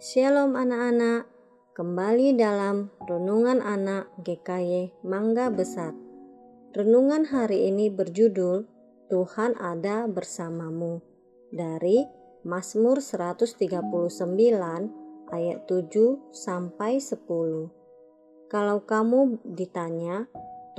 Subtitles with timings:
[0.00, 1.28] Shalom anak-anak,
[1.76, 5.92] kembali dalam Renungan Anak GKY Mangga Besar.
[6.72, 8.64] Renungan hari ini berjudul
[9.12, 11.04] Tuhan ada bersamamu
[11.52, 12.08] dari
[12.48, 13.60] Mazmur 139
[15.36, 18.48] ayat 7 sampai 10.
[18.48, 20.24] Kalau kamu ditanya,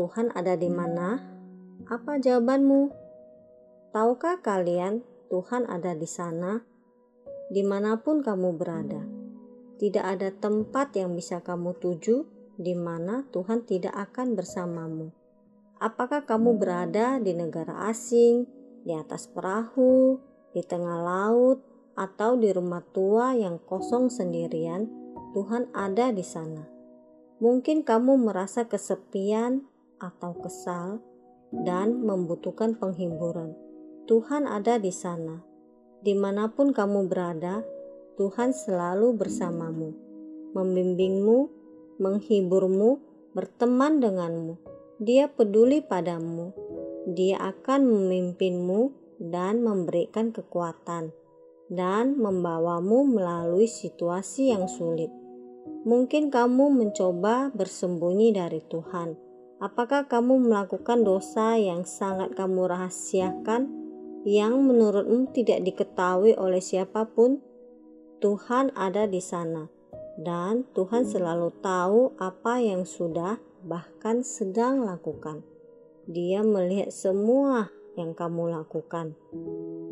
[0.00, 1.20] Tuhan ada di mana?
[1.92, 2.88] Apa jawabanmu?
[3.92, 6.70] Tahukah kalian Tuhan ada di sana?
[7.50, 9.02] di mana pun kamu berada.
[9.80, 12.28] Tidak ada tempat yang bisa kamu tuju
[12.60, 15.08] di mana Tuhan tidak akan bersamamu.
[15.80, 18.44] Apakah kamu berada di negara asing,
[18.84, 20.20] di atas perahu,
[20.52, 21.64] di tengah laut,
[21.96, 24.92] atau di rumah tua yang kosong sendirian?
[25.32, 26.68] Tuhan ada di sana.
[27.40, 29.64] Mungkin kamu merasa kesepian
[29.96, 31.00] atau kesal
[31.48, 33.56] dan membutuhkan penghiburan.
[34.04, 35.40] Tuhan ada di sana
[36.00, 37.64] Di mana pun kamu berada,
[38.18, 39.94] Tuhan selalu bersamamu,
[40.56, 41.38] membimbingmu,
[42.00, 42.90] menghiburmu,
[43.36, 44.58] berteman denganmu.
[45.02, 46.54] Dia peduli padamu.
[47.10, 48.80] Dia akan memimpinmu
[49.20, 51.12] dan memberikan kekuatan
[51.70, 55.08] dan membawamu melalui situasi yang sulit.
[55.86, 59.16] Mungkin kamu mencoba bersembunyi dari Tuhan.
[59.60, 63.80] Apakah kamu melakukan dosa yang sangat kamu rahasiakan?
[64.24, 67.40] yang menurutmu tidak diketahui oleh siapa pun,
[68.20, 69.64] Tuhan ada di sana,
[70.20, 75.40] dan Tuhan selalu tahu apa yang sudah, bahkan sedang lakukan.
[76.04, 79.16] Dia melihat semua yang kamu lakukan.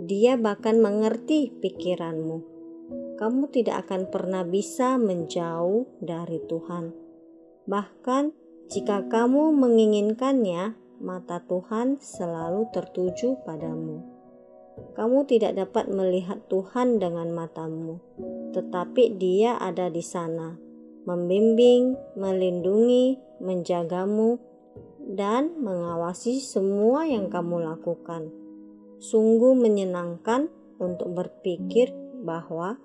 [0.04, 2.44] Dia bahkan mengerti pikiranmu.
[3.16, 6.92] Kamu tidak akan pernah bisa menjauh dari Tuhan.
[7.64, 8.24] Bahkan
[8.68, 14.17] jika kamu menginginkannya, mata Tuhan selalu tertuju padamu
[14.98, 18.02] kamu tidak dapat melihat Tuhan dengan matamu,
[18.50, 20.58] tetapi Dia ada di sana,
[21.06, 24.42] membimbing, melindungi, menjagamu,
[25.06, 28.34] dan mengawasi semua yang kamu lakukan.
[28.98, 30.50] Sungguh menyenangkan
[30.82, 31.94] untuk berpikir
[32.26, 32.82] bahwa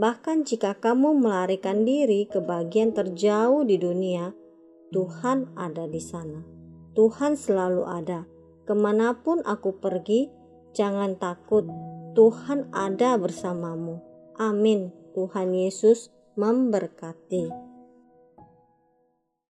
[0.00, 4.32] bahkan jika kamu melarikan diri ke bagian terjauh di dunia,
[4.96, 6.40] Tuhan ada di sana.
[6.96, 8.24] Tuhan selalu ada.
[8.64, 10.39] Ke mana pun aku pergi,
[10.74, 11.66] Jangan takut,
[12.14, 14.02] Tuhan ada bersamamu.
[14.38, 14.94] Amin.
[15.14, 17.69] Tuhan Yesus memberkati.